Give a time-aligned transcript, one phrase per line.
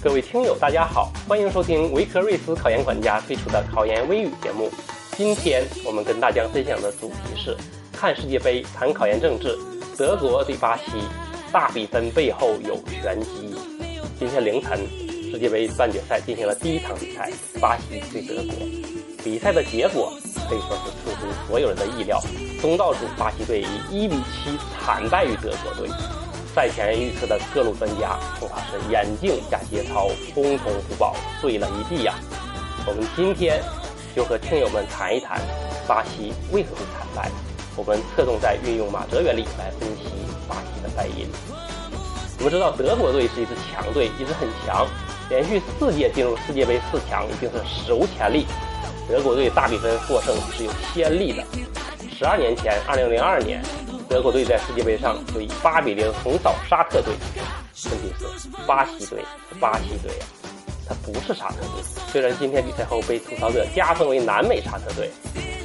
[0.00, 4.70] 各位听友，大家好，欢迎收听维克瑞斯考研管家推出的考研微语节目。
[5.16, 7.56] 今天我们跟大家分享的主题是
[7.92, 9.58] 看世界杯，谈考研政治。
[9.96, 10.84] 德国对巴西，
[11.50, 13.56] 大比分背后有玄机。
[14.16, 14.78] 今天凌晨，
[15.32, 18.54] 世界杯半决赛进行了第一场比赛，巴西对德国。
[19.24, 20.12] 比赛的结果
[20.48, 22.22] 可以说是出乎所有人的意料，
[22.62, 25.90] 东道主巴西队以一比七惨败于德国队。
[26.54, 32.14] 赛前预测的各路专家恐怕是眼镜加节操，通通不保，碎了一地呀。
[32.86, 33.62] 我们今天
[34.16, 35.40] 就和听友们谈一谈
[35.86, 37.30] 巴西为何会惨败。
[37.76, 40.10] 我们侧重在运用马哲原理来分析
[40.48, 41.28] 巴西的败因。
[42.38, 44.86] 我们知道德国队是一支强队，一直很强，
[45.28, 48.46] 连续四届进入世界杯四强已经是史无前例。
[49.08, 51.44] 德国队大比分获胜是有先例的。
[52.16, 53.62] 十二年前，二零零二年。
[54.08, 57.12] 德国队在世界杯上就以八比零横扫沙特队。
[57.12, 57.38] 问题
[57.74, 57.90] 是，
[58.66, 59.22] 巴西队
[59.60, 60.24] 巴西队啊，
[60.88, 61.84] 它不是沙特队。
[62.10, 65.10] 虽然今天比赛后被吐槽者加封为南美沙特队，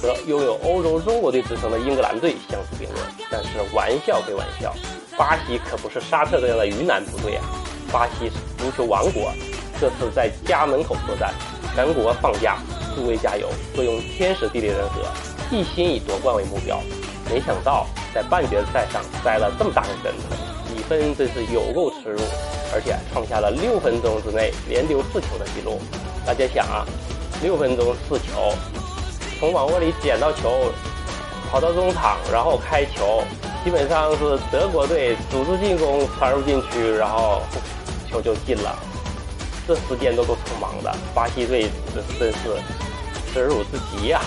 [0.00, 4.74] 和拥有欧洲中国队之称的英格兰队相提并论，但是玩笑归玩笑，
[5.18, 7.44] 巴西可不是沙特这样的鱼腩部队啊。
[7.92, 9.32] 巴西足球王国，
[9.78, 11.34] 这次在家门口作战，
[11.74, 12.56] 全国放假，
[12.96, 15.02] 诸位加油，各用天时地利人和，
[15.50, 16.80] 一心以夺冠为目标。
[17.28, 17.86] 没想到。
[18.14, 20.36] 在半决赛上栽了这么大的跟头，
[20.68, 22.20] 比分真是有够耻辱，
[22.74, 25.80] 而且创下了六分钟之内连丢四球的记录。
[26.26, 26.84] 大家想啊，
[27.42, 28.52] 六分钟四球，
[29.38, 30.72] 从网窝里捡到球，
[31.50, 33.22] 跑到中场，然后开球，
[33.64, 37.42] 基本上是德国队组织进攻传入禁区，然后
[38.08, 38.76] 球就进了。
[39.68, 41.70] 这时间都够匆忙的，巴西队
[42.18, 42.58] 真是
[43.32, 44.20] 耻辱至极呀！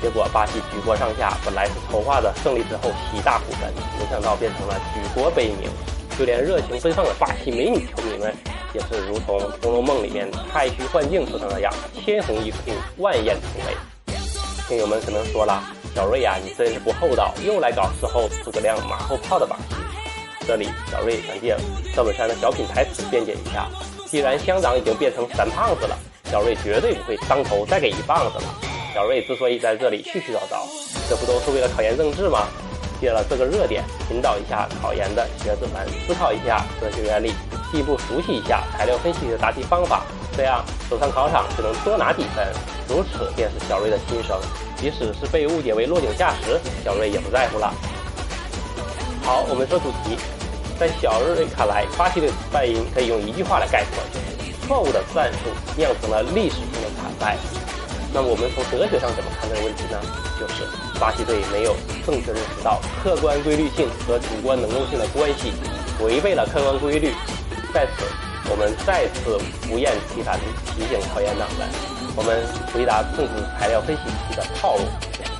[0.00, 5.70] 结果巴西举国上下本来是筹划的胜利之后喜大普奔，没想到变成了举国悲鸣。
[6.18, 8.34] 就连热情奔放的巴西美女球迷们，
[8.74, 13.74] 也是如同《红楼梦》里面太虚幻境说的那样，千红一哭，万艳同泪。
[14.68, 15.62] 听友们可能说了，
[15.94, 19.74] 小瑞呀，你真是不厚道，又来搞事后诸葛亮马后炮的把戏。
[20.46, 21.56] 这里小瑞想借
[21.94, 23.66] 赵本山的小品台词辩解一下：
[24.06, 25.98] 既然乡长已经变成三胖子了，
[26.30, 28.69] 小瑞绝对不会当头再给一棒子了。
[28.92, 30.66] 小瑞之所以在这里絮絮叨叨，
[31.08, 32.48] 这不都是为了考研政治吗？
[33.00, 37.32] 借了这个热点，引导一下考研的学子们思考一下哲学原理，
[37.72, 40.04] 进一步熟悉一下材料分析的答题方法，
[40.36, 42.46] 这样走上考场就能多拿几分。
[42.88, 44.38] 如此便是小瑞的心声。
[44.76, 47.72] 即使是被误解为落井下石，小瑞也不在乎了。
[49.22, 50.16] 好，我们说主题，
[50.78, 54.02] 在小瑞看来，巴西队败因可以用一句话来概括：
[54.66, 57.36] 错误的战术酿成了历史性的惨败。
[58.12, 60.00] 那么我们从哲学上怎么看这个问题呢？
[60.34, 60.66] 就是
[60.98, 65.52] 巴西队没有正确认识到客观规律性和主观能动性的关系，
[66.02, 67.12] 违背了客观规律。
[67.72, 68.02] 在此，
[68.50, 69.38] 我们再次
[69.68, 70.40] 不厌其烦
[70.74, 71.68] 提醒考研党们：
[72.16, 72.42] 我们
[72.74, 74.82] 回答政治材料分析题的套路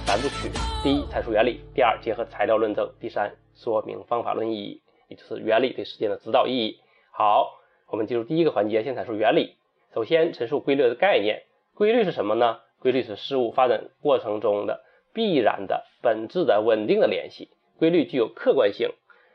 [0.06, 0.48] 三部曲：
[0.82, 6.78] 第一，阐述原理；第二，结合材料论证；第三，说明方法论意义，也就是原理对实践的指导意义。
[7.10, 9.56] 好，我们进入第一个环节，先阐述原理。
[9.92, 11.42] 首先，陈述规律的概念。
[11.74, 12.60] 规律是什么呢？
[12.80, 14.82] 规律是事物发展过程中的
[15.12, 17.50] 必然的、本质的、稳定的联系。
[17.78, 18.90] 规律具有客观性，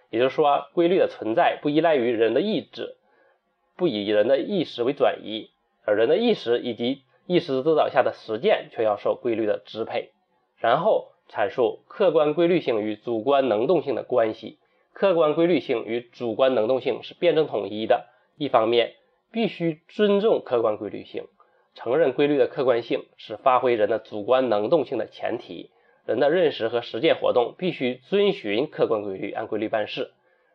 [0.10, 2.96] 也就是说，规律的存在不依赖于人的意志，
[3.76, 5.50] 不以人的意识为转移，
[5.84, 10.12] 而人的意识以及意识指导下的实践却要受规律的支配。
[10.58, 14.60] 然后阐述客观规律性与主观能动性的关系。
[14.94, 18.06] 客观规律性与主观能动性是辩证统一的。
[18.38, 18.94] 一方面，
[19.32, 21.26] 必须尊重客观规律性。
[21.76, 25.70] 承认规律的客观性是发挥人的主观能动性的前提，
[26.06, 30.12] 人的认识和实践活动必须遵循客观规律，按规律办事。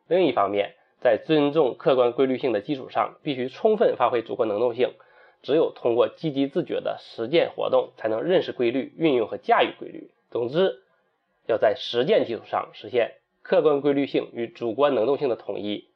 [0.09, 4.95] 另一方面，在尊重客观规律性的基础上，必须充分发挥主观能动性。
[5.43, 10.11] 只有通过积极自觉的实践活动，才能认识规律、运用和驾驭规律。
[10.31, 10.83] 总之，
[11.47, 13.13] 要在实践基础上实现
[13.43, 15.90] 客观规律性与主观能动性的统一。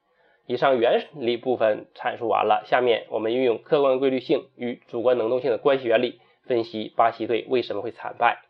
[0.47, 8.43] 以上原理部分阐述完了，下面我们运用客观规律性与主观能动性的关系原理，分析巴西队为什么会惨败。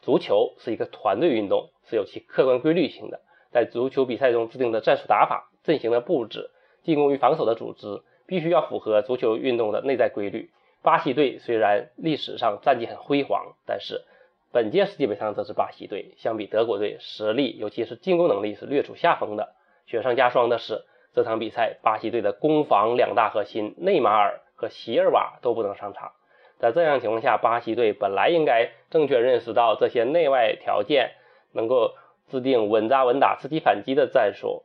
[0.00, 3.20] 足球是一个团队运动，是有其客观规律性的。
[3.52, 6.50] 在足球比赛中制定的战术打法、阵型的布置、
[6.82, 10.50] 进攻与防守的组织，必须要符合足球运动的内在规律。
[10.82, 14.02] 巴西队虽然历史上战绩很辉煌，但是
[14.50, 19.54] 本届世界杯上这支巴西队相比德国队实力，尤其是进攻能力是略处下风的。
[19.84, 20.86] 雪上加霜的是。
[21.18, 26.12] 这场比赛，巴西队的攻防两大核心内马尔和席尔瓦都不能上场。
[26.60, 31.16] 在这样情况下，巴西队本来应该正确认识到这些内外条件，
[31.50, 31.96] 能够
[32.28, 34.62] 制定稳扎稳打、刺激反击的战术。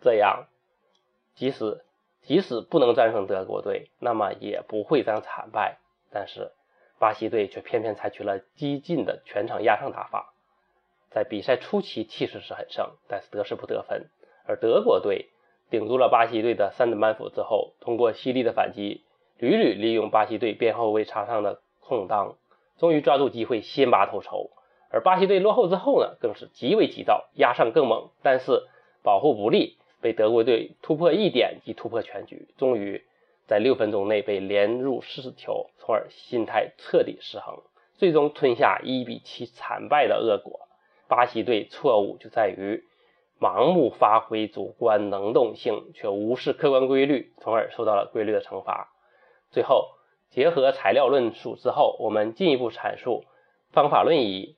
[0.00, 0.46] 这样，
[1.34, 1.82] 即使
[2.22, 5.78] 即使不能战胜德国队，那么也不会这样惨败。
[6.12, 6.52] 但是
[7.00, 10.32] 巴西队却偏偏采取了激进的全场压上打法，
[11.10, 14.06] 在比赛初期气势是很盛，但是得势不得分。
[14.48, 15.28] 而德国队
[15.68, 19.02] 顶住了巴西队的三等半斧之后，通过犀利的反击，
[19.38, 22.36] 屡屡利用巴西队边后卫插上的空当，
[22.78, 24.50] 终于抓住机会先拔头筹。
[24.90, 28.62] 而巴西队落后之后呢，更是极为急躁，压上更猛，但是
[29.02, 33.02] 保护不利，被德国队突破一点即突破全局，终于
[33.46, 37.58] 在六分钟内被连入四球，从而心态彻底失衡，
[37.94, 40.68] 最终吞下一比七惨败的恶果。
[41.08, 42.84] 巴西队错误就在于。
[43.38, 48.88] 盲目发挥主观能动性，却无视客观规律，从而受到了规律的惩罚。
[49.50, 49.90] 最后，
[50.30, 53.24] 结合材料论述之后，我们进一步阐述
[53.72, 54.56] 方法论意义。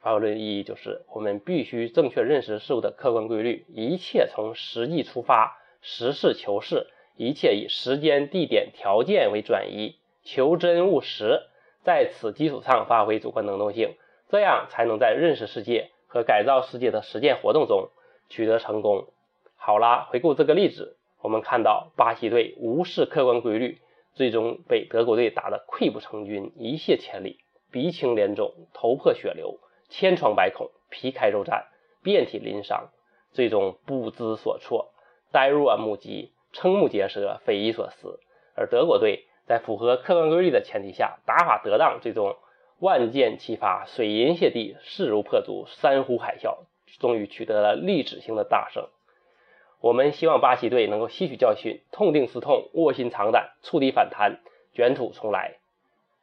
[0.00, 6.86] 方法论意义就是，我们必须正确认识事物的客观规律，一切从实际出发，实事求是，
[7.16, 11.42] 一切以时间、地点、条件为转移，求真务实，
[11.84, 13.96] 在此基础上发挥主观能动性，
[14.28, 17.88] 这样才能在认识世界和改造世界的实践活动中。
[18.28, 19.08] 取得成功。
[19.56, 23.80] 好啦，回顾这个例子，我们看到巴西队无视客观规律，
[24.14, 27.38] 最终被德国队打得溃不成军，一泻千里，
[27.70, 31.64] 鼻青脸肿，头破血流，千疮百孔，皮开肉绽，
[32.02, 32.90] 遍体鳞伤，
[33.32, 34.92] 最终不知所措，
[35.30, 38.18] 呆若木鸡，瞠目结舌，匪夷所思。
[38.54, 42.36] 而德国队在符合客观规律的前提下，打法得当，最终
[42.80, 46.64] 万箭齐发，水银泻地，势如破竹，山呼海啸。
[46.98, 48.88] 终于取得了历史性的大胜。
[49.80, 54.40] 我们希望巴西队能够吸取教训，痛定思痛，卧薪尝胆，触底反弹，
[54.72, 55.56] 卷土重来。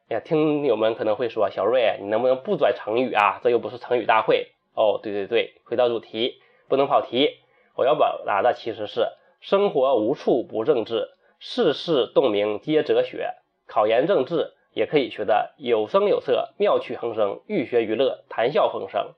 [0.08, 3.42] 呀，听友们可能会说，小瑞，你能不能不转成语啊？
[3.44, 4.52] 这又不是成语大会。
[4.74, 7.38] 哦，对对对，回到主题，不能跑题。
[7.76, 9.10] 我要表达的其实是：
[9.42, 13.34] 生活无处不政治，世事洞明皆哲学。
[13.68, 19.14] 考研政治也可以学得有声有色，妙趣横生，寓学娱乐，谈笑风生。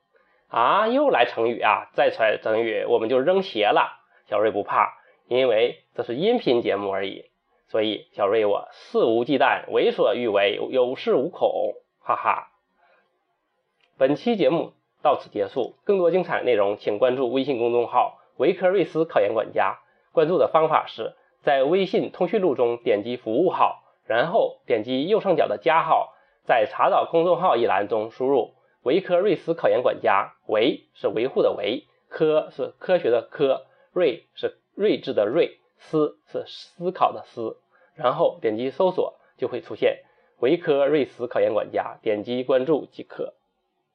[0.51, 1.89] 啊，又来成语啊！
[1.93, 3.97] 再来成语，我们就扔鞋了。
[4.27, 7.23] 小瑞不怕，因为这是音频节目而已，
[7.69, 12.49] 所以小瑞我肆无忌惮，为所欲为，有恃无恐，哈哈。
[13.97, 19.79] 本期节目到此结束，更多精彩内容请关注微信公众号“维克瑞斯考研管家”。
[20.11, 26.13] 关注的方法是在微信通讯录中点击服务号，然后点击右上角的加号，
[26.43, 28.53] 在查找公众号一栏中输入。
[28.83, 37.57] 维科瑞斯考研管家，维是维护的维，科是科学的科，睿是睿智的睿，思是思考的思。
[37.93, 39.99] 然后点击搜索，就会出现
[40.39, 43.35] 维科瑞斯考研管家，点击关注即可。